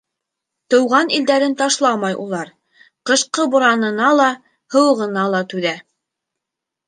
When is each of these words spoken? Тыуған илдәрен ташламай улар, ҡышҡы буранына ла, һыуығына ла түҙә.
Тыуған 0.73 1.11
илдәрен 1.17 1.51
ташламай 1.59 2.15
улар, 2.23 2.49
ҡышҡы 3.09 3.45
буранына 3.55 4.09
ла, 4.21 4.29
һыуығына 4.77 5.27
ла 5.35 5.43
түҙә. 5.53 5.75